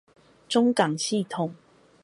[0.49, 1.51] 中港系統